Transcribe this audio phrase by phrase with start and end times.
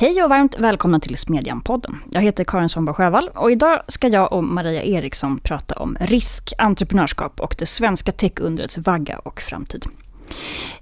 [0.00, 1.96] Hej och varmt välkomna till Smedjan-podden.
[2.12, 6.52] Jag heter Karin Svanberg Sjövall och idag ska jag och Maria Eriksson prata om risk,
[6.58, 9.84] entreprenörskap och det svenska techundrets vagga och framtid.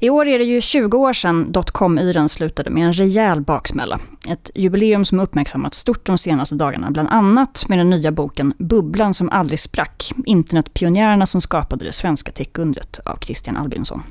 [0.00, 3.98] I år är det ju 20 år sedan dotcom-yran slutade med en rejäl baksmälla.
[4.28, 9.14] Ett jubileum som uppmärksammats stort de senaste dagarna, bland annat med den nya boken Bubblan
[9.14, 14.02] som aldrig sprack, internetpionjärerna som skapade det svenska techundret av Christian Albinsson.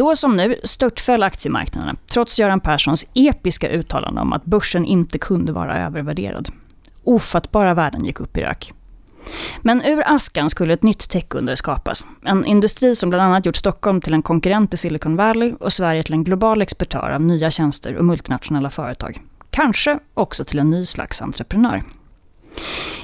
[0.00, 5.52] Då som nu störtföll aktiemarknaderna, trots Göran Perssons episka uttalande om att börsen inte kunde
[5.52, 6.48] vara övervärderad.
[7.04, 8.72] Ofattbara värden gick upp i rök.
[9.60, 12.06] Men ur askan skulle ett nytt techunder skapas.
[12.24, 16.02] En industri som bland annat gjort Stockholm till en konkurrent i Silicon Valley och Sverige
[16.02, 19.20] till en global exportör av nya tjänster och multinationella företag.
[19.50, 21.82] Kanske också till en ny slags entreprenör.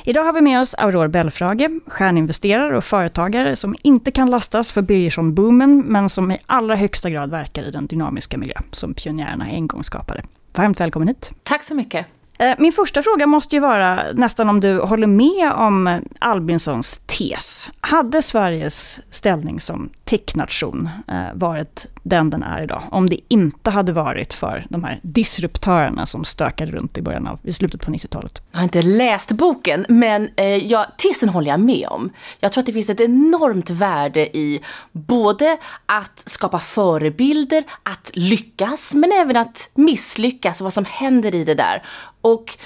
[0.05, 4.83] Idag har vi med oss Aurore Belfrage, stjärninvesterare och företagare som inte kan lastas för
[4.83, 9.67] Birgersson-boomen, men som i allra högsta grad verkar i den dynamiska miljö som pionjärerna en
[9.67, 10.22] gång skapade.
[10.55, 11.30] Varmt välkommen hit.
[11.42, 12.06] Tack så mycket.
[12.39, 17.70] Eh, min första fråga måste ju vara nästan om du håller med om Albinsons tes.
[17.81, 23.92] Hade Sveriges ställning som technation eh, varit den den är idag, om det inte hade
[23.92, 28.42] varit för de här disruptörerna som stökade runt i, början av, i slutet på 90-talet?
[28.53, 32.11] Jag har inte läst boken, men eh, ja, tesen håller jag med om.
[32.41, 34.61] Jag tror att det finns ett enormt värde i
[34.92, 41.45] både att skapa förebilder, att lyckas, men även att misslyckas och vad som händer i
[41.45, 41.83] det där.
[42.27, 42.58] Och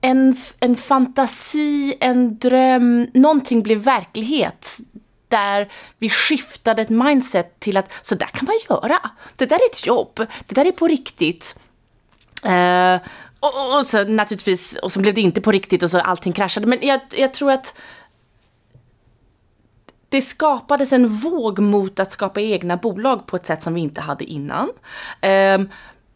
[0.00, 4.78] en, en fantasi, en dröm, någonting blev verklighet
[5.28, 9.10] där vi skiftade ett mindset till att så där kan man göra.
[9.36, 10.26] Det där är ett jobb.
[10.46, 11.56] Det där är på riktigt.
[12.46, 13.08] Uh,
[13.40, 16.66] och, och, så naturligtvis, och så blev det inte på riktigt och så allting kraschade.
[16.66, 17.78] Men jag, jag tror att
[20.08, 24.00] det skapades en våg mot att skapa egna bolag på ett sätt som vi inte
[24.00, 24.68] hade innan.
[25.22, 25.68] Um,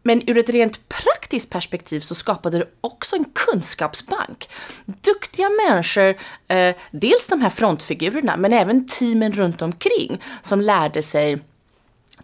[0.09, 4.49] men ur ett rent praktiskt perspektiv så skapade det också en kunskapsbank.
[4.87, 6.17] Duktiga människor,
[6.49, 11.39] eh, dels de här frontfigurerna, men även teamen runt omkring som lärde sig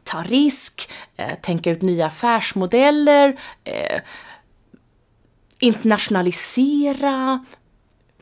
[0.03, 4.01] ta risk, eh, tänka ut nya affärsmodeller, eh,
[5.59, 7.45] internationalisera,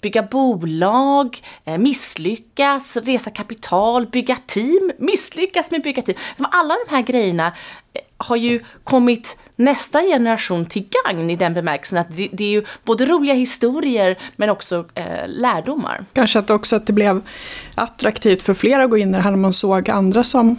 [0.03, 6.19] bygga bolag, eh, misslyckas, resa kapital, bygga team, misslyckas med bygga team.
[6.39, 11.99] Alla de här grejerna eh, har ju kommit nästa generation till gagn i den bemärkelsen
[11.99, 16.05] att det, det är ju både roliga historier men också eh, lärdomar.
[16.13, 17.23] Kanske att också att det blev
[17.75, 20.59] attraktivt för fler att gå in i det här när man såg andra som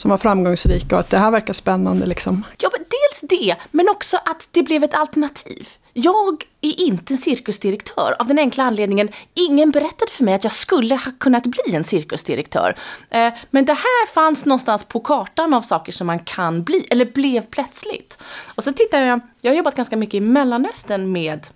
[0.00, 2.44] som var framgångsrika och att det här verkar spännande liksom.
[2.58, 5.68] Ja, men dels det, men också att det blev ett alternativ.
[6.00, 10.52] Jag är inte en cirkusdirektör av den enkla anledningen, ingen berättade för mig att jag
[10.52, 12.74] skulle ha kunnat bli en cirkusdirektör.
[13.10, 17.04] Eh, men det här fanns någonstans på kartan av saker som man kan bli, eller
[17.04, 18.18] blev plötsligt.
[18.54, 21.46] Och sen tittar jag, jag har jobbat ganska mycket i Mellanöstern med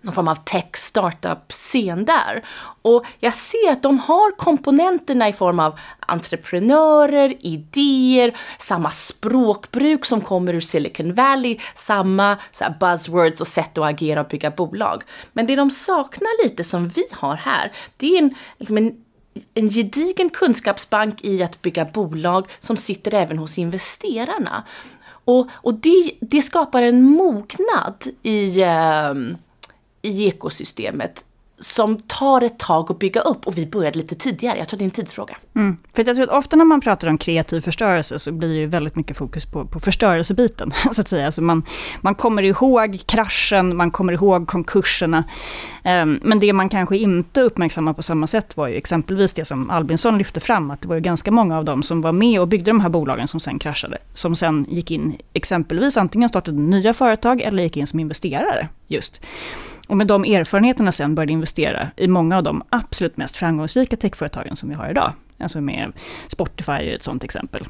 [0.00, 2.44] någon form av tech startup-scen där.
[2.82, 10.20] Och jag ser att de har komponenterna i form av entreprenörer, idéer, samma språkbruk som
[10.20, 15.02] kommer ur Silicon Valley, samma så buzzwords och sätt att agera och bygga bolag.
[15.32, 19.02] Men det de saknar lite som vi har här, det är en, liksom en
[19.54, 24.64] en gedigen kunskapsbank i att bygga bolag som sitter även hos investerarna.
[25.24, 29.14] Och, och det, det skapar en mognad i, eh,
[30.06, 31.24] i ekosystemet
[31.58, 34.58] som tar ett tag att bygga upp och vi började lite tidigare.
[34.58, 35.36] Jag tror det är en tidsfråga.
[35.54, 35.76] Mm.
[35.94, 38.96] För jag tror att ofta när man pratar om kreativ förstörelse så blir det väldigt
[38.96, 40.72] mycket fokus på, på förstörelsebiten.
[40.92, 41.26] Så att säga.
[41.26, 41.62] Alltså man,
[42.00, 45.24] man kommer ihåg kraschen, man kommer ihåg konkurserna.
[45.84, 49.70] Um, men det man kanske inte uppmärksammar på samma sätt var ju exempelvis det som
[49.70, 52.48] Albinsson lyfte fram, att det var ju ganska många av dem som var med och
[52.48, 56.94] byggde de här bolagen som sen kraschade, som sen gick in exempelvis antingen startade nya
[56.94, 59.20] företag eller gick in som investerare just.
[59.86, 64.56] Och med de erfarenheterna sen började investera i många av de absolut mest framgångsrika techföretagen
[64.56, 65.12] som vi har idag.
[65.38, 65.92] Alltså med
[66.28, 67.64] Spotify är ett sånt exempel.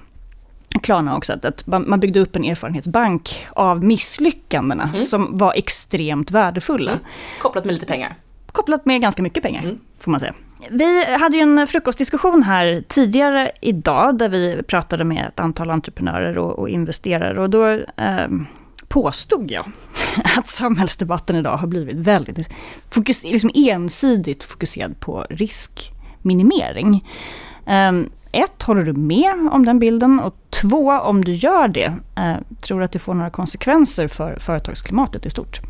[0.83, 5.05] Klarna också, att man byggde upp en erfarenhetsbank av misslyckandena mm.
[5.05, 6.91] som var extremt värdefulla.
[6.91, 7.05] Mm.
[7.41, 8.15] Kopplat med lite pengar.
[8.53, 9.79] Kopplat med ganska mycket pengar, mm.
[9.99, 10.35] får man säga.
[10.71, 16.39] Vi hade ju en frukostdiskussion här tidigare idag, där vi pratade med ett antal entreprenörer
[16.39, 17.41] och, och investerare.
[17.41, 18.29] Och då eh,
[19.03, 19.67] påstod jag
[20.37, 22.49] att samhällsdebatten idag har blivit väldigt
[22.91, 27.09] fokus, liksom ensidigt fokuserad på riskminimering.
[27.67, 30.21] Ehm, ett, håller du med om den bilden?
[30.21, 34.39] Och två, om du gör det, eh, tror du att det får några konsekvenser för
[34.41, 35.61] företagsklimatet i stort?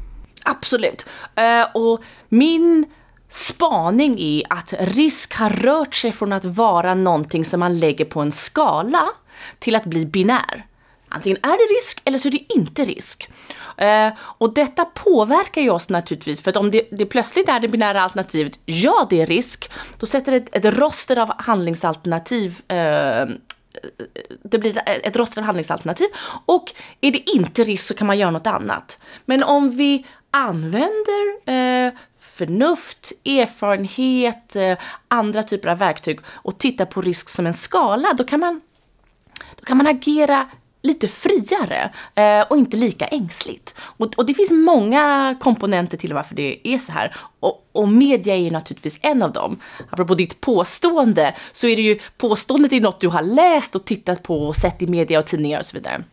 [0.43, 1.07] Absolut.
[1.35, 2.85] Eh, och min
[3.29, 8.21] spaning är att risk har rört sig från att vara någonting som man lägger på
[8.21, 9.09] en skala
[9.59, 10.67] till att bli binär
[11.17, 13.31] antingen är det risk eller så är det inte risk.
[13.77, 17.69] Eh, och detta påverkar ju oss naturligtvis, för att om det, det plötsligt är det
[17.69, 23.27] binära alternativet ja, det är risk, då sätter det ett, ett roster av handlingsalternativ eh,
[24.43, 26.07] det blir ett roster av handlingsalternativ.
[26.47, 29.01] Och är det inte risk så kan man göra något annat.
[29.25, 34.79] Men om vi använder eh, förnuft, erfarenhet, eh,
[35.09, 38.61] andra typer av verktyg och tittar på risk som en skala, då kan man,
[39.57, 40.49] då kan man agera
[40.87, 43.75] lite friare eh, och inte lika ängsligt.
[43.79, 47.17] Och, och, det finns många komponenter till varför det är så här.
[47.41, 49.61] Och, och media är ju naturligtvis en av dem.
[49.91, 54.23] Apropå ditt påstående, så är det ju påståendet är något du har läst och tittat
[54.23, 56.05] på och sett i media och tidningar och så vidare.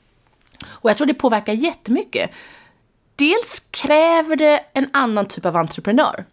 [0.68, 2.32] Och jag tror det påverkar jättemycket.
[3.16, 6.26] Dels kräver det en annan typ av entreprenör.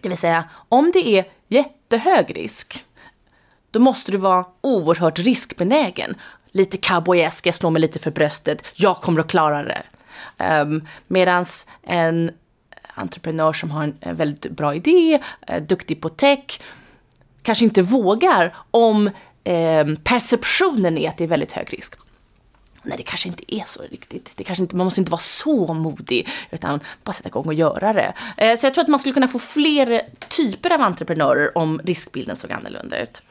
[0.00, 2.84] Det vill säga, om det är jättehög risk,
[3.70, 6.14] då måste du vara oerhört riskbenägen
[6.50, 9.82] lite cowboyesk, jag slår mig lite för bröstet, jag kommer att klara det.
[10.38, 11.44] Ehm, um, Medan
[11.82, 12.30] en
[12.94, 16.60] entreprenör som har en väldigt bra idé, eh, duktig på tech,
[17.42, 19.10] kanske inte vågar om
[19.44, 21.94] eh, perceptionen är att det är väldigt hög risk.
[22.82, 24.32] Nej, det kanske inte är så riktigt.
[24.36, 27.92] Det kanske inte, man måste inte vara så modig, utan bara sätta igång och göra
[27.92, 28.12] det.
[28.36, 32.36] Eh, så jag tror att man skulle kunna få fler typer av entreprenörer om riskbilden
[32.36, 33.22] såg annorlunda ut.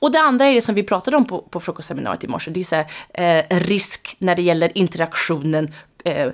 [0.00, 2.50] Och det andra är det som vi pratade om på, på frukostseminariet i morse.
[2.50, 5.74] Det är så här, eh, risk när det gäller interaktionen
[6.04, 6.28] eh,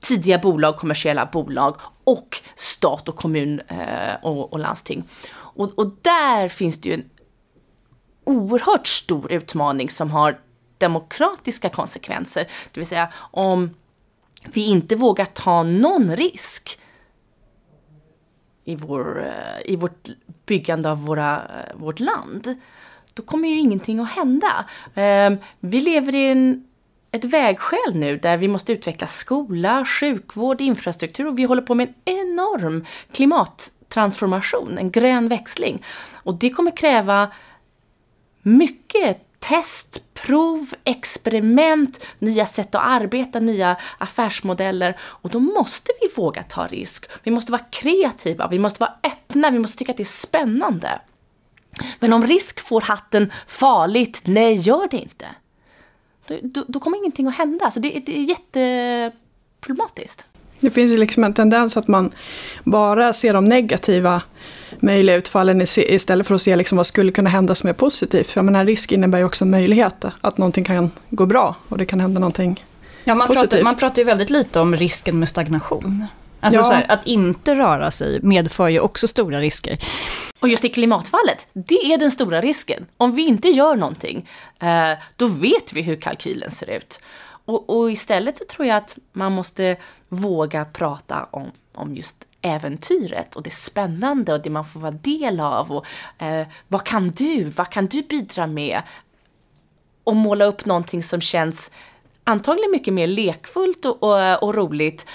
[0.00, 5.04] tidiga bolag, kommersiella bolag och stat och kommun eh, och, och, landsting.
[5.32, 7.04] Och, och där finns det ju en
[8.24, 10.38] oerhört stor utmaning som har
[10.78, 12.48] demokratiska konsekvenser.
[12.72, 13.70] Det vill säga om
[14.52, 16.78] vi inte vågar ta någon risk
[18.64, 20.08] i, vår, eh, i vårt
[20.46, 22.54] byggande av våra, eh, vårt land,
[23.14, 24.64] då kommer ju ingenting att hända.
[24.94, 26.64] Ehm, vi lever i en,
[27.10, 31.88] ett vägskäl nu där vi måste utveckla skola, sjukvård, infrastruktur och vi håller på med
[32.04, 35.84] en enorm klimattransformation, en grön växling.
[36.12, 37.28] Och det kommer kräva
[38.42, 44.96] mycket test, prov, experiment, nya sätt att arbeta, nya affärsmodeller.
[45.00, 47.06] Och då måste vi våga ta risk.
[47.22, 51.00] Vi måste vara kreativa, vi måste vara öppna, vi måste tycka att det är spännande.
[52.00, 55.26] Men om risk får hatten farligt, nej gör det inte.
[56.26, 57.70] Då, då, då kommer ingenting att hända.
[57.70, 60.26] Så det, det är jätteproblematiskt.
[60.62, 62.10] Det finns ju liksom en tendens att man
[62.64, 64.22] bara ser de negativa
[64.80, 68.30] möjliga utfallen istället för att se liksom vad skulle kunna hända som är positivt.
[68.30, 71.78] För jag menar, risk innebär ju också en möjlighet att någonting kan gå bra och
[71.78, 72.64] det kan hända någonting
[73.04, 73.50] ja, man positivt.
[73.50, 76.06] Pratar, man pratar ju väldigt lite om risken med stagnation.
[76.40, 76.70] Alltså ja.
[76.70, 79.78] här, att inte röra sig medför ju också stora risker.
[80.40, 82.86] Och just i klimatfallet, det är den stora risken.
[82.96, 84.28] Om vi inte gör någonting,
[84.60, 87.00] eh, då vet vi hur kalkylen ser ut.
[87.44, 89.76] Och, och, istället så tror jag att man måste
[90.08, 95.40] våga prata om, om just äventyret och det spännande och det man får vara del
[95.40, 95.72] av.
[95.72, 95.86] Och,
[96.22, 97.44] eh, vad kan du?
[97.44, 98.82] Vad kan du bidra med?
[100.04, 101.70] Och måla upp någonting som känns
[102.24, 105.06] antagligen mycket mer lekfullt och, och, och roligt.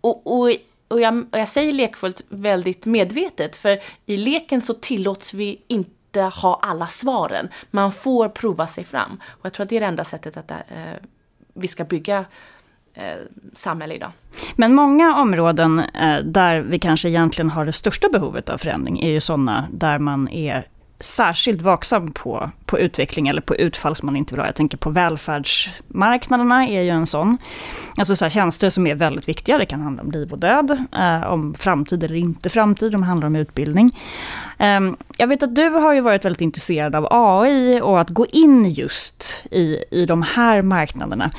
[0.00, 0.50] Och, och,
[0.88, 6.20] och, jag, och jag säger lekfullt väldigt medvetet, för i leken så tillåts vi inte
[6.22, 7.48] ha alla svaren.
[7.70, 9.20] Man får prova sig fram.
[9.28, 10.56] Och jag tror att det är det enda sättet att äh,
[11.60, 12.24] vi ska bygga
[12.94, 13.02] eh,
[13.54, 14.10] samhälle idag.
[14.56, 19.10] Men många områden eh, där vi kanske egentligen har det största behovet av förändring är
[19.10, 20.64] ju sådana där man är
[21.00, 24.46] särskilt vaksam på, på utveckling eller på utfall som man inte vill ha.
[24.46, 27.38] Jag tänker på välfärdsmarknaderna är ju en sån.
[27.96, 29.58] Alltså så tjänster som är väldigt viktiga.
[29.58, 33.26] Det kan handla om liv och död, eh, om framtid eller inte framtid, det handlar
[33.26, 33.96] om utbildning.
[34.60, 38.26] Ehm, jag vet att du har ju varit väldigt intresserad av AI och att gå
[38.26, 41.30] in just i, i de här marknaderna.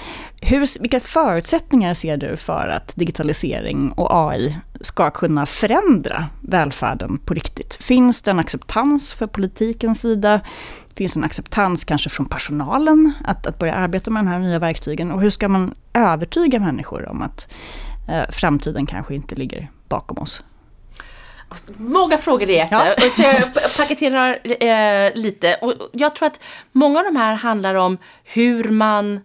[0.42, 7.34] Hur, vilka förutsättningar ser du för att digitalisering och AI ska kunna förändra välfärden på
[7.34, 7.76] riktigt?
[7.76, 10.42] Finns det en acceptans för politikens sida?
[10.96, 14.60] Finns det en acceptans kanske från personalen att, att börja arbeta med de här nya
[14.60, 15.12] verktygen?
[15.12, 17.54] Och hur ska man övertyga människor om att
[18.08, 20.44] eh, framtiden kanske inte ligger bakom oss?
[21.78, 22.72] Många frågor i ett.
[22.72, 22.96] Ja.
[23.18, 25.56] jag paketerar eh, lite.
[25.56, 26.40] Och jag tror att
[26.72, 29.22] många av de här handlar om hur man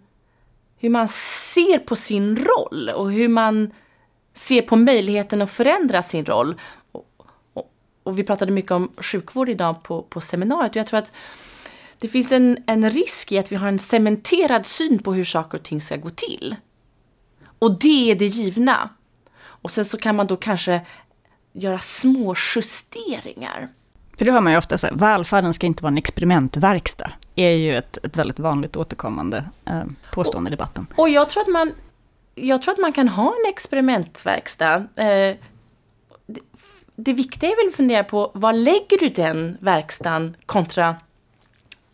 [0.79, 3.73] hur man ser på sin roll och hur man
[4.33, 6.55] ser på möjligheten att förändra sin roll.
[6.91, 7.05] Och,
[7.53, 7.71] och,
[8.03, 11.11] och vi pratade mycket om sjukvård idag på, på seminariet och jag tror att
[11.99, 15.57] det finns en, en risk i att vi har en cementerad syn på hur saker
[15.57, 16.55] och ting ska gå till.
[17.59, 18.89] Och det är det givna.
[19.39, 20.81] Och sen så kan man då kanske
[21.57, 23.67] göra små justeringar.
[24.17, 27.11] För det hör man ju ofta, så här, välfärden ska inte vara en experimentverkstad.
[27.35, 30.87] är ju ett, ett väldigt vanligt återkommande eh, påstående i debatten.
[30.95, 31.71] Och jag tror att man,
[32.35, 34.75] jag tror att man kan ha en experimentverkstad.
[34.75, 35.35] Eh,
[36.25, 36.41] det,
[36.95, 40.95] det viktiga är väl att fundera på, var lägger du den verkstaden kontra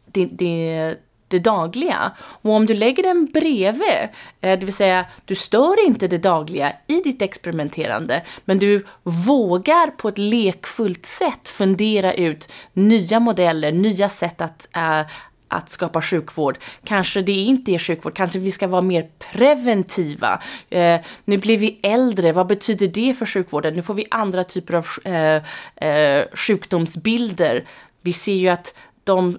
[0.05, 0.95] det, det,
[1.33, 2.11] det dagliga.
[2.19, 4.09] Och om du lägger den bredvid,
[4.41, 9.87] eh, det vill säga du stör inte det dagliga i ditt experimenterande, men du vågar
[9.87, 15.01] på ett lekfullt sätt fundera ut nya modeller, nya sätt att, äh,
[15.47, 16.57] att skapa sjukvård.
[16.83, 20.41] Kanske det inte är sjukvård, kanske vi ska vara mer preventiva.
[20.69, 23.73] Eh, nu blir vi äldre, vad betyder det för sjukvården?
[23.73, 25.43] Nu får vi andra typer av eh,
[25.89, 27.65] eh, sjukdomsbilder.
[28.01, 29.37] Vi ser ju att de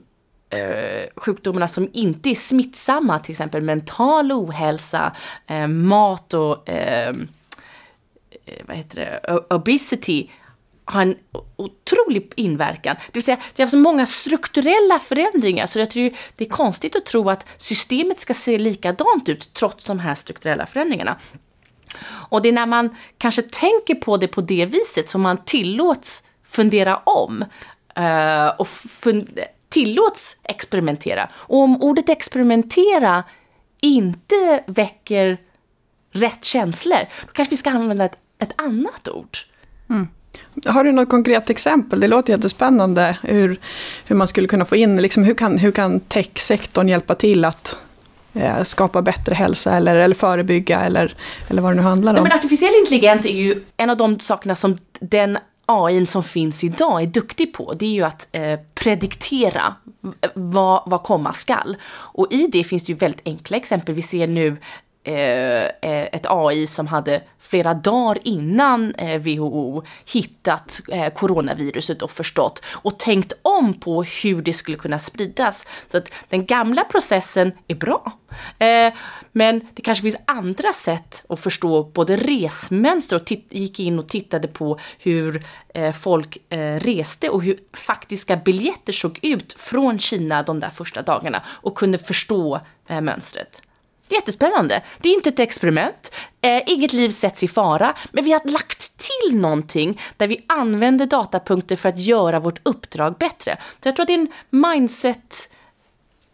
[0.54, 7.28] eh, sjukdomarna som inte är smittsamma, till exempel mental ohälsa, eh, mat och ehm,
[8.46, 10.28] eh, vad heter det, obesity,
[10.84, 11.16] har en
[11.56, 12.96] otrolig inverkan.
[13.06, 16.96] Det vill säga, det är så många strukturella förändringar så jag tror det är konstigt
[16.96, 21.16] att tro att systemet ska se likadant ut trots de här strukturella förändringarna.
[22.06, 26.24] Och det är när man kanske tänker på det på det viset som man tillåts
[26.44, 27.44] fundera om.
[27.96, 29.38] Eh, och fund
[29.74, 31.28] tillåts experimentera.
[31.34, 33.24] Och om ordet experimentera
[33.82, 35.38] inte väcker
[36.12, 39.38] rätt känslor, då kanske vi ska använda ett, ett annat ord.
[39.90, 40.08] Mm.
[40.66, 42.00] Har du något konkret exempel?
[42.00, 43.60] Det låter jättespännande hur,
[44.06, 47.76] hur man skulle kunna få in, liksom, hur kan, hur kan techsektorn hjälpa till att
[48.34, 51.14] eh, skapa bättre hälsa eller, eller förebygga eller,
[51.48, 52.14] eller vad det nu handlar om?
[52.14, 56.64] Nej, men artificiell intelligens är ju en av de sakerna som den AI som finns
[56.64, 59.74] idag är duktig på, det är ju att eh, prediktera
[60.34, 61.76] vad, vad komma skall.
[61.86, 63.94] Och i det finns det ju väldigt enkla exempel.
[63.94, 64.56] Vi ser nu
[65.06, 72.10] Eh, eh, ett AI som hade flera dagar innan eh, WHO hittat eh, coronaviruset och
[72.10, 75.66] förstått och tänkt om på hur det skulle kunna spridas.
[75.88, 78.18] Så att den gamla processen är bra.
[78.58, 78.92] Eh,
[79.32, 84.48] men det kanske finns andra sätt att förstå både resmönster och gick in och tittade
[84.48, 85.44] på hur
[85.74, 91.02] eh, folk eh, reste och hur faktiska biljetter såg ut från Kina de där första
[91.02, 93.62] dagarna och kunde förstå eh, mönstret.
[94.08, 94.82] Jättespännande.
[94.98, 98.98] Det är inte ett experiment, eh, inget liv sätts i fara, men vi har lagt
[98.98, 103.56] till någonting där vi använder datapunkter för att göra vårt uppdrag bättre.
[103.82, 105.50] Så jag tror att det är en mindset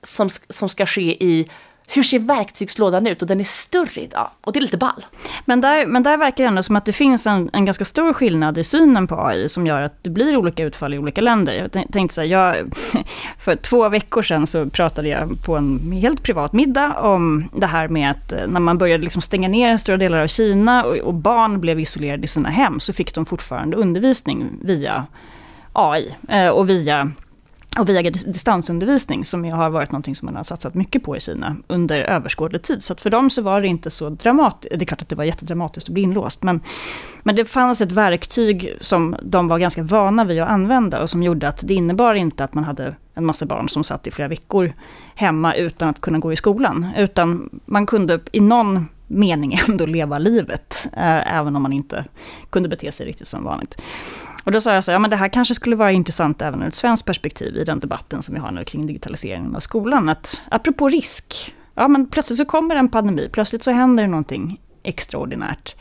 [0.02, 1.48] som, som ska ske i
[1.92, 3.23] hur ser verktygslådan ut?
[3.23, 4.28] Och den är större idag.
[4.40, 5.06] Och det är lite ball.
[5.44, 8.12] Men där, men där verkar det ändå som att det finns en, en ganska stor
[8.12, 11.70] skillnad i synen på AI som gör att det blir olika utfall i olika länder.
[11.73, 12.56] Jag tänkte så här, jag,
[13.38, 17.88] för två veckor sedan så pratade jag på en helt privat middag om det här
[17.88, 21.14] med att eh, när man började liksom stänga ner stora delar av Kina och, och
[21.14, 25.06] barn blev isolerade i sina hem så fick de fortfarande undervisning via
[25.73, 27.12] AI eh, och via
[27.78, 31.20] och via distansundervisning som ju har varit något som man har satsat mycket på i
[31.20, 32.82] Kina under överskådlig tid.
[32.82, 35.24] Så för dem så var det inte så dramatiskt, det är klart att det var
[35.24, 36.60] jättedramatiskt att bli inlåst, men,
[37.22, 41.22] men det fanns ett verktyg som de var ganska vana vid att använda och som
[41.22, 44.28] gjorde att det innebar inte att man hade en massa barn som satt i flera
[44.28, 44.72] veckor
[45.14, 50.18] hemma utan att kunna gå i skolan, utan man kunde i någon mening ändå leva
[50.18, 52.04] livet, eh, även om man inte
[52.50, 53.82] kunde bete sig riktigt som vanligt.
[54.44, 56.68] Och då sa jag så, ja men det här kanske skulle vara intressant även ur
[56.68, 60.09] ett svenskt perspektiv i den debatten som vi har nu kring digitaliseringen av skolan.
[60.09, 64.61] Att apropå risk, ja men plötsligt så kommer en pandemi, plötsligt så händer det någonting
[64.82, 65.75] extraordinärt.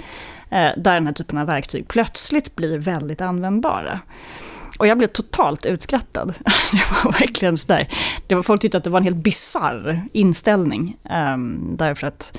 [0.50, 4.00] Eh, där den här typen av verktyg plötsligt blir väldigt användbara.
[4.80, 6.34] Och jag blev totalt utskrattad.
[6.72, 7.88] Det var verkligen sådär.
[8.28, 10.98] Det var, folk tyckte att det var en helt bizarr inställning.
[11.34, 12.38] Um, därför att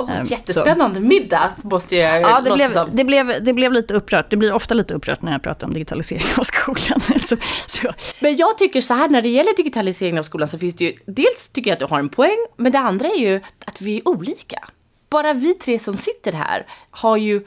[0.00, 1.06] Oh, jättespännande så.
[1.06, 2.88] middag måste jag ja, det blev, som.
[2.92, 4.30] Det blev, det blev lite upprört.
[4.30, 7.00] Det blir ofta lite upprört när jag pratar om digitalisering av skolan.
[7.26, 7.92] så, så.
[8.20, 10.94] Men jag tycker så här, när det gäller digitalisering av skolan så finns det ju,
[11.06, 13.96] dels tycker jag att du har en poäng, men det andra är ju att vi
[13.96, 14.68] är olika.
[15.10, 17.42] Bara vi tre som sitter här har ju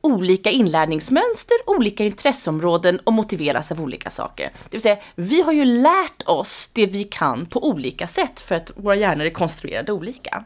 [0.00, 4.44] olika inlärningsmönster, olika intresseområden och motiveras av olika saker.
[4.44, 8.54] Det vill säga, vi har ju lärt oss det vi kan på olika sätt för
[8.54, 10.44] att våra hjärnor är konstruerade olika.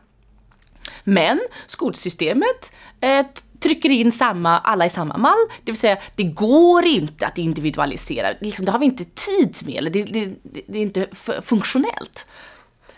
[1.05, 3.27] Men skolsystemet eh,
[3.61, 8.29] trycker in samma, alla i samma mall, det vill säga det går inte att individualisera,
[8.41, 10.33] liksom, det har vi inte tid med, eller det, det,
[10.67, 11.07] det är inte
[11.43, 12.27] funktionellt.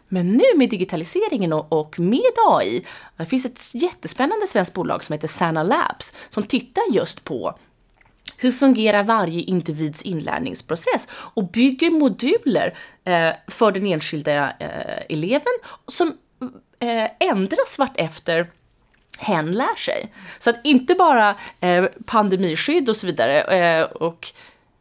[0.09, 5.13] Men nu med digitaliseringen och, och, med AI, det finns ett jättespännande svenskt bolag som
[5.13, 7.59] heter Sana Labs som tittar just på
[8.37, 15.53] hur fungerar varje individs inlärningsprocess och bygger moduler eh, för den enskilda eh, eleven
[15.87, 16.17] som
[16.81, 18.47] eh, ändras vartefter
[19.19, 20.13] hen lär sig.
[20.39, 24.33] Så att inte bara eh, pandemiskydd och så vidare eh, och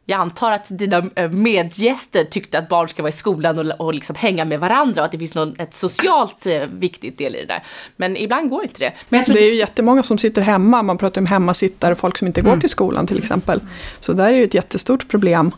[0.08, 3.94] jag antar att dina eh, medgäster tyckte att barn ska vara i skolan och, och
[3.94, 7.40] liksom hänga med varandra och att det finns någon, ett socialt eh, viktigt del i
[7.40, 7.62] det där.
[7.96, 8.92] Men ibland går inte det.
[9.08, 12.40] Men det är ju jättemånga som sitter hemma, man pratar om hemmasittare, folk som inte
[12.40, 12.60] går mm.
[12.60, 13.60] till skolan till exempel.
[14.00, 15.52] Så där är ju ett jättestort problem.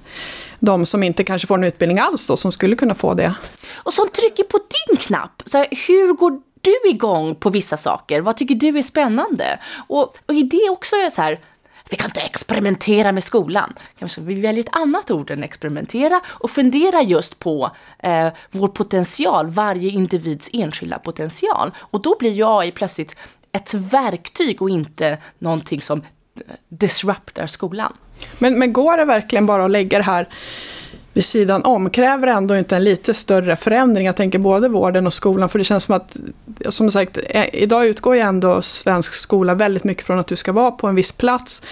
[0.61, 3.35] De som inte kanske får en utbildning alls då, som skulle kunna få det.
[3.75, 5.43] Och som trycker på din knapp.
[5.47, 8.21] Så hur går du igång på vissa saker?
[8.21, 9.59] Vad tycker du är spännande?
[9.87, 11.41] Och, och i det också är så här,
[11.91, 13.75] vi kan inte experimentera med skolan.
[14.19, 19.91] Vi väljer ett annat ord än experimentera och fundera just på eh, vår potential, varje
[19.91, 21.75] individs enskilda potential.
[21.79, 23.17] Och då blir ju AI plötsligt
[23.53, 27.93] ett verktyg och inte någonting som eh, disruptar skolan.
[28.39, 30.29] Men, men går det verkligen bara att lägga det här
[31.13, 34.07] vid sidan om kräver det ändå inte en lite större förändring.
[34.07, 36.17] Jag tänker både vården och skolan, för det känns som att,
[36.69, 40.53] som sagt, eh, idag utgår ju ändå svensk skola väldigt mycket från att du ska
[40.53, 41.63] vara på en viss plats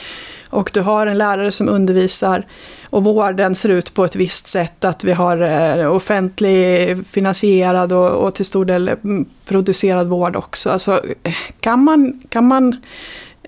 [0.50, 2.46] och du har en lärare som undervisar
[2.90, 8.10] och vården ser ut på ett visst sätt, att vi har eh, offentlig finansierad och,
[8.10, 10.70] och till stor del mm, producerad vård också.
[10.70, 12.76] Alltså, eh, kan man, kan man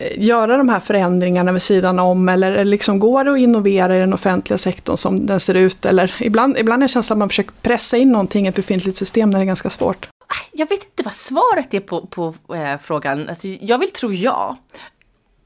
[0.00, 4.00] Eh, göra de här förändringarna vid sidan om eller liksom går det att innovera i
[4.00, 5.84] den offentliga sektorn som den ser ut?
[5.84, 8.96] Eller ibland, ibland är det känslan att man försöker pressa in någonting i ett befintligt
[8.96, 10.08] system när det är ganska svårt.
[10.52, 13.28] Jag vet inte vad svaret är på, på eh, frågan.
[13.28, 14.56] Alltså, jag vill tro ja.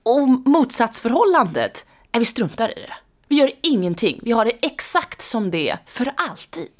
[0.03, 2.95] Och motsatsförhållandet är vi struntar i det.
[3.29, 4.21] Vi gör ingenting.
[4.23, 6.71] Vi har det exakt som det är för alltid.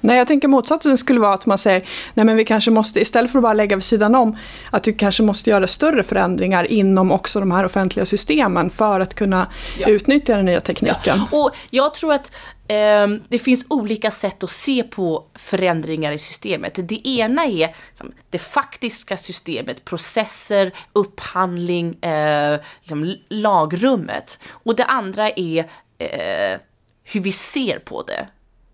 [0.00, 3.30] Nej, jag tänker motsatsen skulle vara att man säger, nej men vi kanske måste, istället
[3.30, 4.36] för att bara lägga vid sidan om,
[4.70, 9.14] att vi kanske måste göra större förändringar inom också de här offentliga systemen för att
[9.14, 9.46] kunna
[9.78, 9.88] ja.
[9.88, 11.18] utnyttja den nya tekniken.
[11.32, 11.38] Ja.
[11.38, 12.32] Och jag tror att
[12.68, 16.88] eh, det finns olika sätt att se på förändringar i systemet.
[16.88, 24.38] Det ena är liksom, det faktiska systemet, processer, upphandling, eh, liksom, lagrummet.
[24.50, 25.58] Och det andra är
[25.98, 26.60] eh,
[27.04, 28.26] hur vi ser på det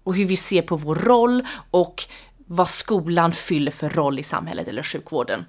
[0.04, 2.02] och hur vi ser på vår roll och
[2.46, 5.44] vad skolan fyller för roll i samhället eller sjukvården.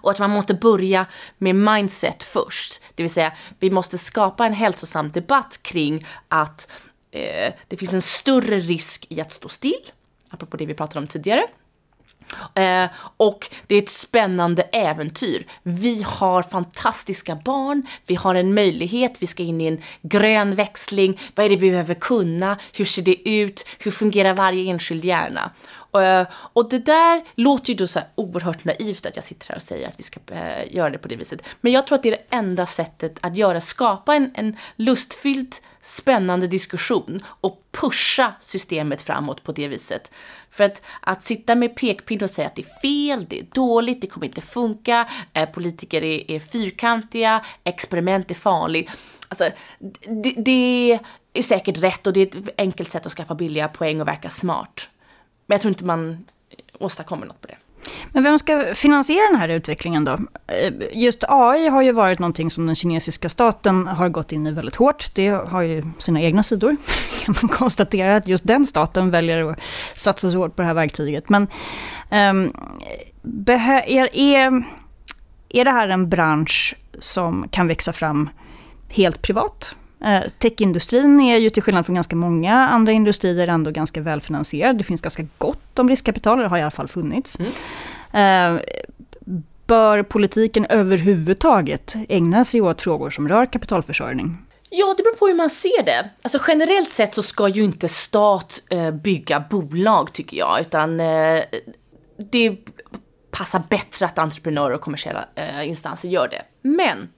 [0.00, 1.06] Och att man måste börja
[1.38, 2.82] med mindset först.
[2.94, 6.70] Det vill säga, vi måste skapa en hälsosam debatt kring att
[7.10, 9.90] eh, det finns en större risk i att stå still,
[10.28, 11.46] apropå det vi pratade om tidigare.
[12.54, 15.46] Eh, och det är ett spännande äventyr.
[15.62, 21.20] Vi har fantastiska barn, vi har en möjlighet, vi ska in i en grön växling.
[21.34, 22.58] Vad är det vi behöver kunna?
[22.72, 23.66] Hur ser det ut?
[23.78, 25.50] Hur fungerar varje enskild hjärna?
[25.94, 29.56] Eh, och det där låter ju då så här oerhört naivt att jag sitter här
[29.56, 31.42] och säger att vi ska eh, göra det på det viset.
[31.60, 35.54] Men jag tror att det är det enda sättet att göra, skapa en, en lustfylld,
[35.88, 40.12] spännande diskussion och pusha systemet framåt på det viset.
[40.50, 44.00] För att, att sitta med pekpinne och säga att det är fel, det är dåligt,
[44.00, 48.90] det kommer inte funka, eh, politiker är, är fyrkantiga, experiment är farligt.
[49.28, 49.50] Alltså,
[50.22, 50.98] det, det
[51.32, 54.30] är säkert rätt och det är ett enkelt sätt att skaffa billiga poäng och verka
[54.30, 54.88] smart.
[55.46, 56.24] Men jag tror inte man
[56.78, 57.56] åstadkommer något på det.
[58.12, 60.12] Men vem ska finansiera den här utvecklingen då?
[60.46, 64.52] Eh, just AI har ju varit någonting som den kinesiska staten har gått in i
[64.52, 65.14] väldigt hårt.
[65.14, 66.76] Det har ju sina egna sidor.
[67.24, 69.60] Kan man konstatera att just den staten väljer att
[69.96, 71.28] satsa så hårt på det här verktyget.
[71.28, 71.42] Men
[72.10, 72.52] um,
[73.46, 74.64] är, är,
[75.48, 78.28] är det här en bransch som kan växa fram
[78.88, 79.74] helt privat?
[80.04, 84.78] Eh, techindustrin är ju till skillnad från ganska många andra industrier ändå ganska välfinansierad.
[84.78, 87.38] Det finns ganska gott om riskkapital, det har i alla fall funnits.
[87.38, 88.56] Mm.
[88.56, 88.62] Eh,
[89.66, 94.38] bör politiken överhuvudtaget ägna sig åt frågor som rör kapitalförsörjning?
[94.70, 96.10] Ja, det beror på hur man ser det.
[96.22, 101.40] Alltså generellt sett så ska ju inte stat eh, bygga bolag tycker jag, utan eh,
[102.30, 102.56] det
[103.30, 106.42] passar bättre att entreprenörer och kommersiella eh, instanser gör det.
[106.62, 107.08] Men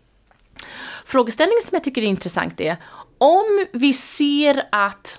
[1.05, 2.77] Frågeställningen som jag tycker är intressant är
[3.19, 5.19] om vi ser att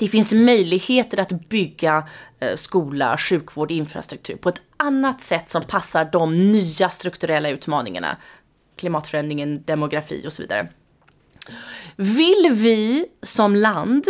[0.00, 2.08] det finns möjligheter att bygga
[2.40, 8.16] eh, skola, sjukvård, infrastruktur på ett annat sätt som passar de nya strukturella utmaningarna.
[8.76, 10.68] Klimatförändringen, demografi och så vidare.
[11.96, 14.04] Vill vi som land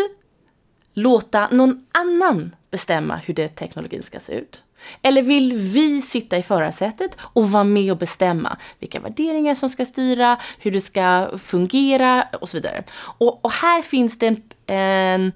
[0.95, 4.63] låta någon annan bestämma hur det teknologin ska se ut?
[5.03, 9.85] Eller vill vi sitta i förarsätet och vara med och bestämma vilka värderingar som ska
[9.85, 12.85] styra, hur det ska fungera och så vidare.
[13.01, 15.33] Och, och här finns det en, en,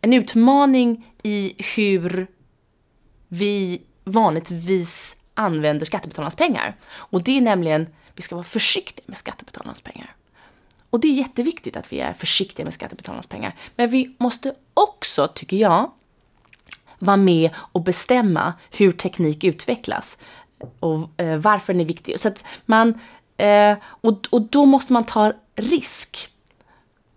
[0.00, 2.26] en utmaning i hur
[3.28, 6.76] vi vanligtvis använder skattebetalarnas pengar.
[6.92, 10.16] Och det är nämligen, vi ska vara försiktiga med skattebetalarnas pengar.
[10.90, 13.54] Och det är jätteviktigt att vi är försiktiga med skattebetalarnas pengar.
[13.76, 15.90] Men vi måste också, tycker jag,
[16.98, 20.18] vara med och bestämma hur teknik utvecklas
[20.80, 22.20] och eh, varför den är viktig.
[22.20, 23.00] Så att man,
[23.36, 26.30] eh, och, och då måste man ta risk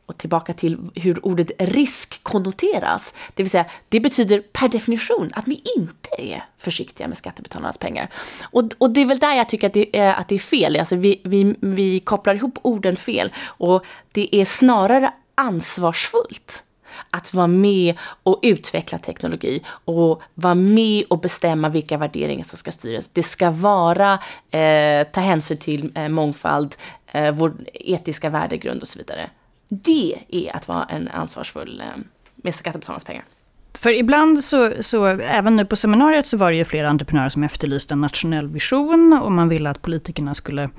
[0.10, 3.13] och tillbaka till hur ordet risk konnoteras.
[3.34, 8.10] Det vill säga, det betyder per definition att vi inte är försiktiga med skattebetalarnas pengar.
[8.43, 10.76] Och, och det är väl där jag tycker att det är, att det är fel.
[10.80, 13.34] Alltså vi, vi, vi kopplar ihop orden fel.
[13.45, 16.63] Och det är snarare ansvarsfullt
[17.10, 22.72] att vara med och utveckla teknologi och vara med och bestämma vilka värderingar som ska
[22.72, 23.10] styras.
[23.10, 24.13] Det ska vara
[24.52, 26.76] eh, ta hänsyn till eh, mångfald,
[27.12, 29.30] eh, vår etiska värdegrund och så vidare.
[29.70, 32.02] Det är att vara en ansvarsfull eh,
[32.36, 33.26] med skattebetalarnas pengar.
[33.74, 37.44] För ibland så, så, även nu på seminariet så var det ju flera entreprenörer som
[37.44, 40.70] efterlyste en nationell vision och man ville att politikerna skulle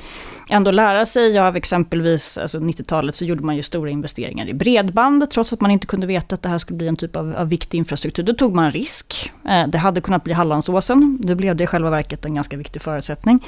[0.50, 5.31] ändå lära sig av exempelvis, alltså 90-talet så gjorde man ju stora investeringar i bredband
[5.31, 7.48] trots att man inte kunde veta att det här skulle bli en typ av, av
[7.48, 8.22] viktig infrastruktur.
[8.22, 9.33] Då tog man risk.
[9.48, 12.83] Eh, det hade kunnat bli Hallandsåsen, det blev det i själva verket en ganska viktig
[12.83, 13.44] förutsättning.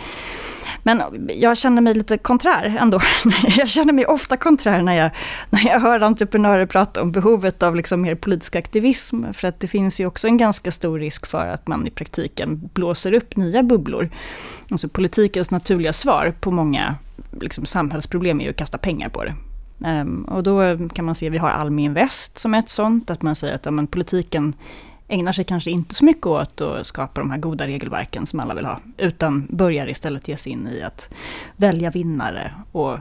[0.83, 3.01] Men jag känner mig lite konträr ändå.
[3.57, 5.11] Jag känner mig ofta konträr när jag,
[5.51, 9.25] när jag hör entreprenörer prata om behovet av liksom mer politisk aktivism.
[9.33, 12.71] För att det finns ju också en ganska stor risk för att man i praktiken
[12.75, 14.11] blåser upp nya bubblor.
[14.71, 16.95] Alltså politikens naturliga svar på många
[17.41, 19.35] liksom, samhällsproblem är ju att kasta pengar på det.
[19.85, 23.35] Ehm, och då kan man se, vi har Almi Invest som ett sånt, att man
[23.35, 24.55] säger att ja, men politiken
[25.09, 28.55] ägnar sig kanske inte så mycket åt att skapa de här goda regelverken som alla
[28.55, 31.15] vill ha, utan börjar istället ge sig in i att
[31.57, 32.99] välja vinnare och,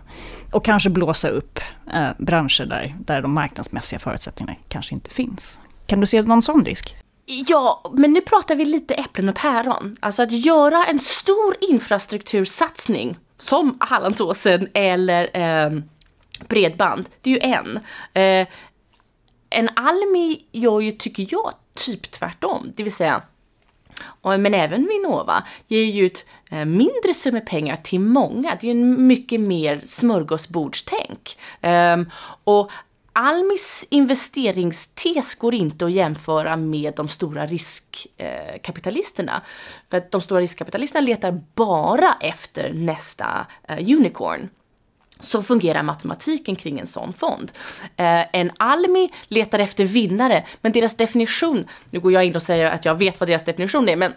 [0.52, 1.60] och kanske blåsa upp
[1.94, 5.62] eh, branscher där, där de marknadsmässiga förutsättningarna kanske inte finns.
[5.92, 6.96] Kan du se någon sån risk?
[7.26, 9.98] Ja, men nu pratar vi lite äpplen och päron.
[10.00, 15.72] Alltså att göra en stor infrastruktursatsning som Hallandsåsen eller eh,
[16.48, 17.80] bredband, det är ju en.
[18.14, 18.48] Eh,
[19.50, 22.72] en Almi gör ju, tycker jag, typ tvärtom.
[22.76, 23.22] Det vill säga,
[24.22, 28.58] men även Vinnova ger ju ut eh, mindre summor pengar till många.
[28.62, 31.38] Det är ju en mycket mer smörgåsbordstänk.
[31.62, 32.10] Ehm,
[32.44, 32.72] och
[33.13, 39.41] Almis investeringstes går inte att jämföra med de stora riskkapitalisterna.
[39.89, 44.50] För att de stora riskkapitalisterna letar bara efter nästa eh, unicorn.
[45.19, 47.52] Så fungerar matematiken kring en sån fond.
[47.95, 52.65] Eh, en Almi letar efter vinnare, men deras definition, nu går jag in och säger
[52.65, 54.13] att jag vet vad deras definition är, men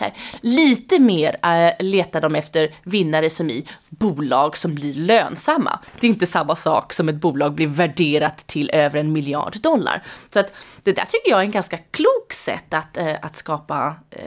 [0.00, 0.12] här.
[0.40, 5.78] Lite mer eh, äh, letar de efter vinnare som i bolag som blir lönsamma.
[6.00, 10.02] Det är inte samma sak som ett bolag blir värderat till över en miljard dollar.
[10.32, 13.94] Så att det där tycker jag är en ganska klok sätt att, äh, att skapa
[14.10, 14.20] äh,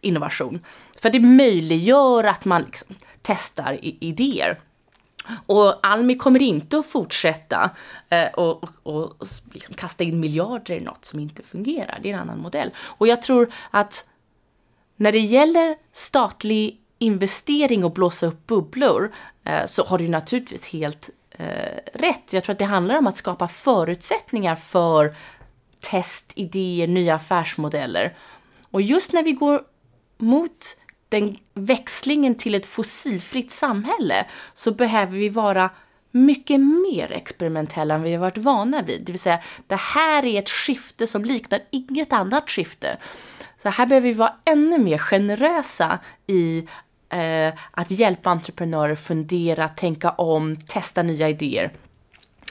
[0.00, 0.60] innovation.
[1.02, 4.58] För det möjliggör att man liksom testar idéer.
[5.46, 7.70] Och Almi kommer inte att fortsätta
[8.08, 11.98] eh, och, och, och liksom kasta in miljarder i något som inte fungerar.
[12.02, 12.70] Det är en annan modell.
[12.78, 14.06] Och jag tror att
[15.00, 19.12] när det gäller statlig investering och blåsa upp bubblor
[19.44, 22.32] eh, så har du naturligtvis helt eh, rätt.
[22.32, 25.16] Jag tror att det handlar om att skapa förutsättningar för
[25.80, 28.16] test, idéer, nya affärsmodeller.
[28.70, 29.62] Och just när vi går
[30.18, 30.76] mot
[31.08, 35.70] den växlingen till ett fossilfritt samhälle så behöver vi vara
[36.10, 39.02] mycket mer experimentella än vi har varit vana vid.
[39.04, 42.98] Det vill säga, det här är ett skifte som liknar inget annat skifte.
[43.62, 46.66] Så här behöver vi vara ännu mer generösa i
[47.08, 51.72] eh, att hjälpa entreprenörer fundera, tänka om, testa nya idéer.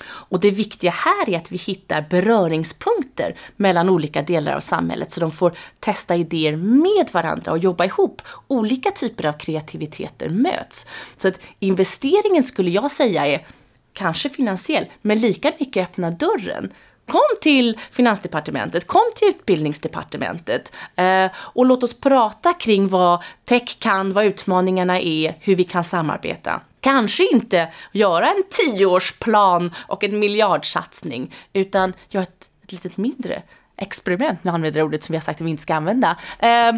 [0.03, 5.19] Och det viktiga här är att vi hittar beröringspunkter mellan olika delar av samhället så
[5.19, 8.21] de får testa idéer med varandra och jobba ihop.
[8.47, 10.87] Olika typer av kreativiteter möts.
[11.17, 13.45] Så att investeringen skulle jag säga är
[13.93, 16.71] kanske finansiell, men lika mycket öppna dörren
[17.09, 24.13] Kom till Finansdepartementet, kom till Utbildningsdepartementet eh, och låt oss prata kring vad tech kan,
[24.13, 26.61] vad utmaningarna är, hur vi kan samarbeta.
[26.79, 33.41] Kanske inte göra en tioårsplan och en miljardsatsning, utan göra ett, ett litet mindre
[33.77, 36.17] experiment, nu använder jag ordet som vi har sagt att vi inte ska använda.
[36.39, 36.73] Eh,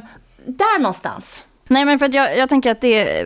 [0.46, 1.46] där någonstans.
[1.72, 3.26] Nej, men för att jag, jag tänker att det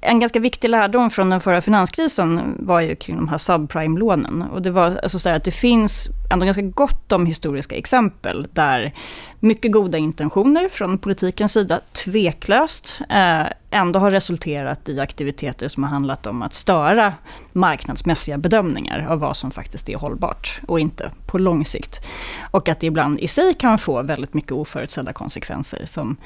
[0.00, 4.42] en ganska viktig lärdom från den förra finanskrisen var ju kring de här subprime-lånen.
[4.42, 8.94] Och det var alltså så att det finns ändå ganska gott om historiska exempel där
[9.40, 15.90] mycket goda intentioner från politikens sida, tveklöst, eh, ändå har resulterat i aktiviteter som har
[15.90, 17.14] handlat om att störa
[17.52, 22.06] marknadsmässiga bedömningar av vad som faktiskt är hållbart och inte på lång sikt.
[22.50, 26.16] Och att det ibland i sig kan få väldigt mycket oförutsedda konsekvenser som,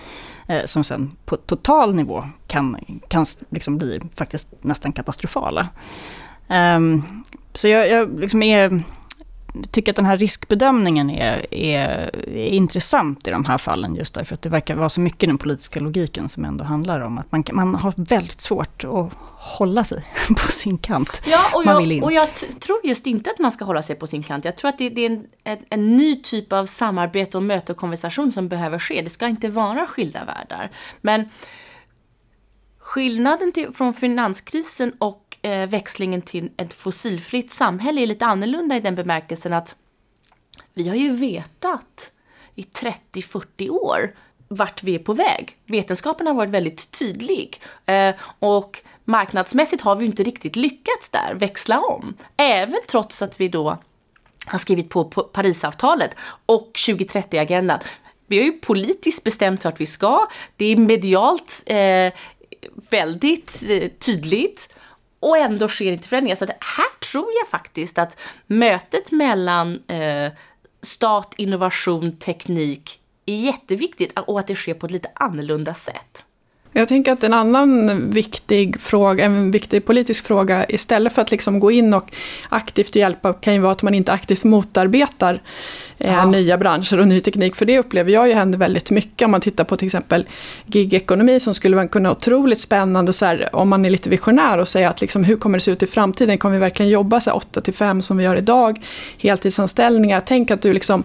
[0.47, 2.77] eh, som sen på total nivå kan,
[3.09, 5.69] kan liksom bli faktiskt nästan katastrofala.
[6.49, 8.83] Um, så jag, jag liksom är
[9.71, 14.35] tycker att den här riskbedömningen är, är, är, intressant i de här fallen, just därför
[14.35, 17.45] att det verkar vara så mycket den politiska logiken som ändå handlar om att man,
[17.53, 21.23] man har väldigt svårt att hålla sig på sin kant.
[21.27, 24.23] Ja, och jag, och jag tror just inte att man ska hålla sig på sin
[24.23, 24.45] kant.
[24.45, 27.73] Jag tror att det, det är en, en, en, ny typ av samarbete och möte
[27.73, 29.03] och konversation som behöver ske.
[29.03, 30.71] Det ska inte vara skilda världar.
[31.01, 31.29] Men
[32.79, 38.81] skillnaden till, från finanskrisen och eh, växlingen till ett fossilfritt samhälle är lite annorlunda i
[38.81, 39.77] den bemärkelsen att
[40.75, 42.11] vi har ju vetat
[42.55, 44.15] i 30-40 år
[44.49, 45.57] vart vi är på väg.
[45.67, 47.61] Vetenskapen har varit väldigt tydlig.
[47.87, 52.15] Eh, och marknadsmässigt har vi inte riktigt lyckats där, växla om.
[52.37, 53.79] Även trots att vi då
[54.47, 57.79] har skrivit på Parisavtalet och 2030-agendan.
[58.27, 60.29] Vi har ju politiskt bestämt vart vi ska.
[60.57, 62.13] Det är medialt eh,
[62.91, 64.75] väldigt eh, tydligt.
[65.21, 66.37] Och ändå sker inte förändringar.
[66.37, 70.33] Så här tror jag faktiskt att mötet mellan eh,
[70.83, 76.25] stat, innovation, teknik är jätteviktigt och att det sker på ett lite annorlunda sätt.
[76.73, 81.61] Jag tänker att en annan viktig fråga, en viktig politisk fråga, istället för att liksom
[81.61, 82.13] gå in och
[82.49, 85.41] aktivt hjälpa, kan ju vara att man inte aktivt motarbetar
[85.99, 86.27] eh, ja.
[86.27, 87.57] nya branscher och ny teknik.
[87.57, 90.27] För det upplever jag ju händer väldigt mycket om man tittar på till exempel
[90.67, 94.69] gigekonomi som skulle kunna vara otroligt spännande så här, om man är lite visionär och
[94.69, 96.39] säger att liksom, hur kommer det se ut i framtiden?
[96.39, 98.85] Kommer vi verkligen jobba så 8 till 5 som vi gör idag?
[99.19, 100.21] Heltidsanställningar.
[100.27, 101.05] Tänk att du liksom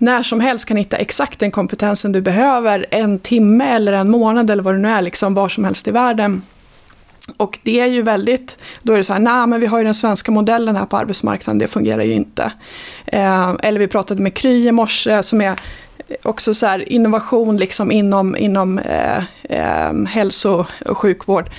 [0.00, 4.50] när som helst kan hitta exakt den kompetensen du behöver en timme eller en månad
[4.50, 6.42] eller vad det nu är, liksom var som helst i världen.
[7.36, 9.84] Och det är ju väldigt, då är det så här, nej men vi har ju
[9.84, 12.52] den svenska modellen här på arbetsmarknaden, det fungerar ju inte.
[13.06, 15.60] Eh, eller vi pratade med Kry i morse som är
[16.22, 21.50] också så här, innovation liksom inom, inom eh, eh, hälso och sjukvård.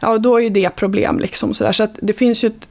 [0.00, 1.72] Ja, då är ju det problem liksom så där.
[1.72, 2.68] Så att det finns ju ett,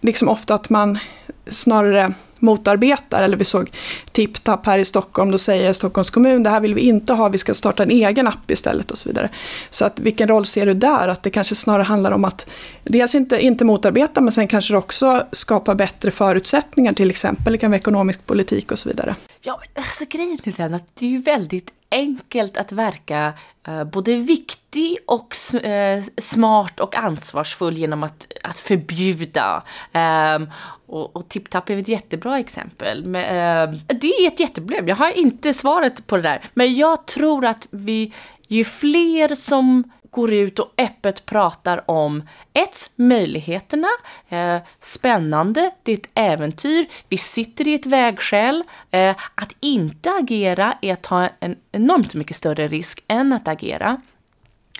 [0.00, 0.98] liksom ofta att man
[1.46, 2.12] snarare
[2.44, 3.70] motarbetar, eller vi såg
[4.12, 7.38] TipTap här i Stockholm, då säger Stockholms kommun, det här vill vi inte ha, vi
[7.38, 9.28] ska starta en egen app istället och så vidare.
[9.70, 11.08] Så att vilken roll ser du där?
[11.08, 12.50] Att det kanske snarare handlar om att
[12.84, 17.70] dels inte, inte motarbeta, men sen kanske också skapa bättre förutsättningar, till exempel det kan
[17.70, 19.14] vara ekonomisk politik och så vidare.
[19.42, 23.32] Ja, alltså grejen är den att det är ju väldigt enkelt att verka
[23.66, 29.62] eh, både viktig och eh, smart och ansvarsfull genom att, att förbjuda.
[29.92, 30.42] Eh,
[30.86, 33.04] och, och TipTap är ett jättebra exempel.
[33.04, 34.88] Men, eh, det är ett jätteproblem.
[34.88, 36.44] Jag har inte svaret på det där.
[36.54, 38.12] Men jag tror att vi,
[38.48, 43.88] ju fler som går ut och öppet pratar om ett, möjligheterna,
[44.28, 48.64] eh, spännande, det är ett äventyr, vi sitter i ett vägskäl.
[48.90, 54.00] Eh, att inte agera är att ta en enormt mycket större risk än att agera.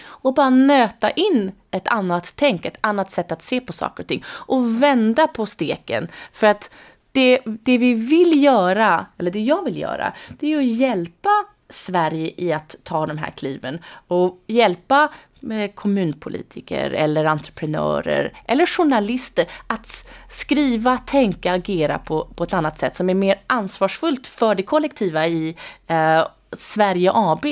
[0.06, 4.08] Och bara nöta in ett annat tänk, ett annat sätt att se på saker och
[4.08, 4.24] ting.
[4.26, 6.08] Och vända på steken.
[6.32, 6.70] För att
[7.14, 12.32] det, det vi vill göra, eller det jag vill göra, det är att hjälpa Sverige
[12.36, 15.08] i att ta de här kliven och hjälpa
[15.50, 22.96] eh, kommunpolitiker eller entreprenörer eller journalister att skriva, tänka, agera på, på ett annat sätt
[22.96, 27.46] som är mer ansvarsfullt för det kollektiva i eh, Sverige AB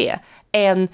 [0.52, 0.88] än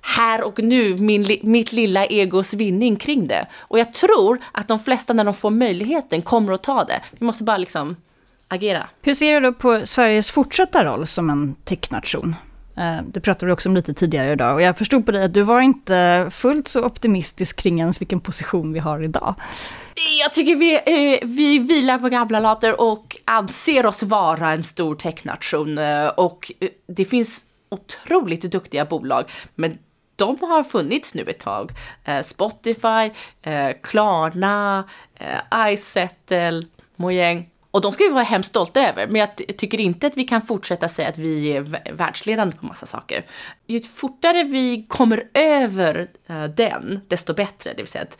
[0.00, 3.46] här och nu, min, mitt lilla egos vinning kring det.
[3.58, 7.02] Och jag tror att de flesta när de får möjligheten kommer att ta det.
[7.10, 7.96] Vi måste bara liksom
[8.54, 8.88] agera.
[9.02, 12.34] Hur ser du då på Sveriges fortsatta roll som en technation?
[12.76, 15.34] Eh, det pratade vi också om lite tidigare idag och jag förstod på dig att
[15.34, 19.34] du var inte fullt så optimistisk kring ens vilken position vi har idag.
[20.20, 24.94] Jag tycker vi, eh, vi vilar på gamla later och anser oss vara en stor
[24.94, 26.52] technation eh, och
[26.86, 29.78] det finns otroligt duktiga bolag men
[30.16, 31.70] de har funnits nu ett tag.
[32.24, 33.10] Spotify,
[33.82, 34.84] Klarna,
[35.70, 36.62] iSettle,
[36.96, 40.24] Mojang och de ska vi vara hemskt stolta över, men jag tycker inte att vi
[40.24, 43.24] kan fortsätta säga att vi är världsledande på massa saker.
[43.66, 47.70] Ju fortare vi kommer över uh, den, desto bättre.
[47.70, 48.18] Det vill säga att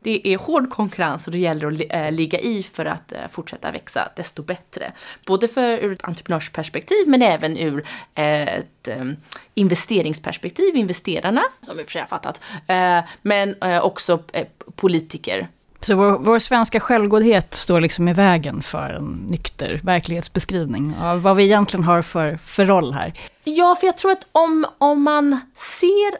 [0.00, 3.70] det är hård konkurrens och det gäller att uh, ligga i för att uh, fortsätta
[3.70, 4.92] växa, desto bättre.
[5.26, 9.16] Både för ur ett entreprenörsperspektiv men även ur ett um,
[9.54, 12.40] investeringsperspektiv, investerarna, som vi för sig har fattat,
[13.22, 14.22] men också
[14.76, 15.48] politiker
[15.80, 21.36] så vår, vår, svenska självgodhet står liksom i vägen för en nykter verklighetsbeskrivning av vad
[21.36, 23.20] vi egentligen har för, för roll här.
[23.44, 26.18] Ja, för jag tror att om, om man ser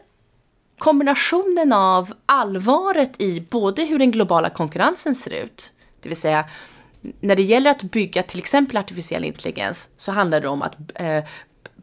[0.78, 6.44] kombinationen av allvaret i både hur den globala konkurrensen ser ut, det vill säga
[7.20, 11.24] när det gäller att bygga till exempel artificiell intelligens så handlar det om att eh,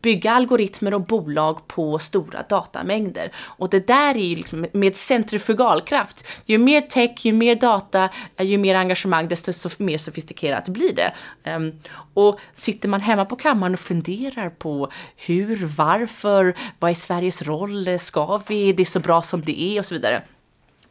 [0.07, 3.31] bygga algoritmer och bolag på stora datamängder.
[3.37, 6.27] Och det där är ju liksom med centrifugalkraft.
[6.45, 11.13] Ju mer tech, ju mer data, eh, ju mer engagemang, desto mer sofistikerat blir det.
[11.43, 11.71] Ehm,
[12.13, 17.87] och sitter man hemma på kammaren och funderar på hur, varför, vad är Sveriges roll,
[17.87, 20.23] eh, ska vi, det är så bra som det är och så vidare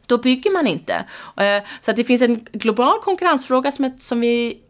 [0.07, 1.05] då bygger man inte.
[1.37, 4.61] Eh, så att det finns en global konkurrensfråga som, som vi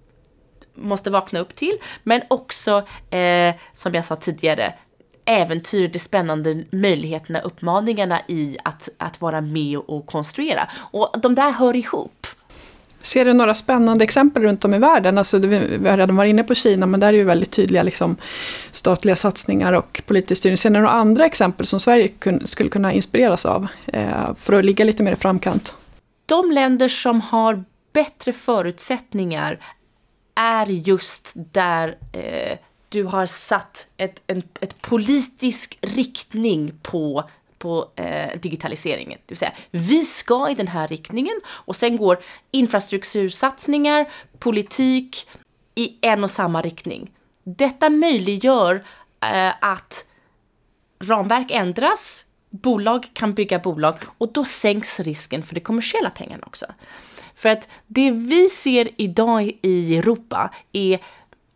[0.77, 1.77] måste vakna upp till.
[2.03, 4.73] Men också, eh, som jag sa tidigare,
[5.25, 10.69] äventyr, de spännande möjligheterna, uppmaningarna i att, att vara med och konstruera.
[10.91, 12.27] Och de där hör ihop.
[13.01, 15.17] Ser du några spännande exempel runt om i världen?
[15.17, 18.15] Alltså, vi har redan varit inne på Kina, men där är ju väldigt tydliga liksom,
[18.71, 20.57] statliga satsningar och politisk styrning.
[20.57, 24.65] Ser du några andra exempel som Sverige kun, skulle kunna inspireras av eh, för att
[24.65, 25.75] ligga lite mer i framkant?
[26.25, 27.63] De länder som har
[27.93, 29.59] bättre förutsättningar
[30.37, 32.57] är just där eh,
[32.89, 39.19] du har satt ett, en ett politisk riktning på på eh, digitaliseringen.
[39.25, 42.19] Det vill säga, vi ska i den här riktningen och sen går
[42.51, 44.05] infrastruktursatsningar,
[44.39, 45.29] politik
[45.75, 47.11] i en och samma riktning.
[47.43, 48.83] Detta möjliggör
[49.21, 50.05] eh, att
[50.99, 56.65] ramverk ändras, bolag kan bygga bolag och då sänks risken för de kommersiella pengarna också.
[57.37, 60.99] För att det vi ser idag i Europa är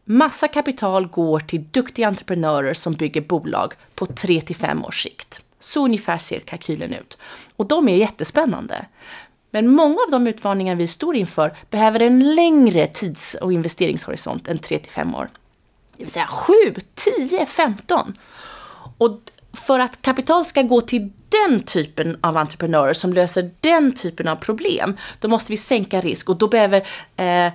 [0.06, 5.42] massa kapital går till duktiga entreprenörer som bygger bolag på 3 till 5 års sikt.
[5.60, 7.18] Så ungefär ser kalkylen ut.
[7.56, 8.86] Och de är jättespännande.
[9.52, 14.60] Men många av de utmaningar vi står inför behöver en längre tids och investeringshorisont än
[14.60, 15.30] 3 till 5 år.
[15.98, 16.54] Det vill säga 7,
[16.96, 18.14] 10, 15.
[18.98, 19.20] Och
[19.54, 24.36] för att kapital ska gå till den typen av entreprenörer som löser den typen av
[24.36, 27.54] problem, då måste vi sänka risk och då behöver eh,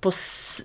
[0.00, 0.12] på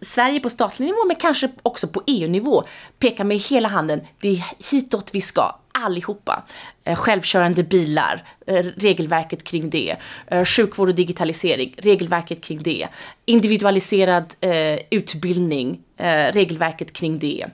[0.02, 2.64] Sverige på statlig nivå, men kanske också på EU-nivå,
[3.00, 6.44] peka med hela handen, det är hitåt vi ska, allihopa.
[6.84, 9.96] Eh, självkörande bilar, eh, regelverket kring det.
[10.28, 12.88] Eh, sjukvård och digitalisering, regelverket kring det.
[13.26, 17.46] Individualiserad eh, utbildning, eh, regelverket kring det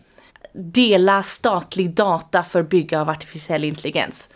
[0.53, 4.29] dela statlig data för bygga av artificiell intelligens.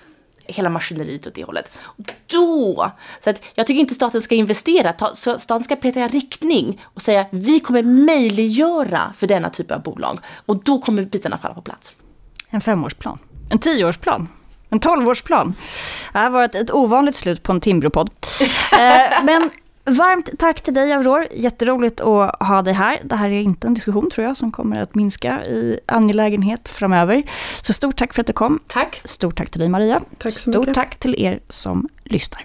[0.47, 1.77] Hela maskineriet åt det hållet.
[2.27, 2.91] Då!
[3.19, 7.25] Så att jag tycker inte staten ska investera, ta, staten ska peta riktning och säga
[7.31, 10.19] vi kommer möjliggöra för denna typ av bolag.
[10.45, 11.93] Och då kommer bitarna falla på plats.
[12.49, 13.19] En femårsplan.
[13.49, 14.27] En tioårsplan.
[14.69, 15.53] En tolvårsplan.
[16.13, 18.09] Det här var ett, ett ovanligt slut på en Timbropodd.
[18.71, 19.49] eh, men
[19.85, 22.99] Varmt tack till dig Aurore, jätteroligt att ha dig här.
[23.03, 27.23] Det här är inte en diskussion tror jag som kommer att minska i angelägenhet framöver.
[27.61, 28.59] Så stort tack för att du kom.
[28.67, 29.01] Tack.
[29.03, 30.01] Stort tack till dig Maria.
[30.17, 30.63] Tack så mycket.
[30.63, 32.41] Stort tack till er som lyssnar.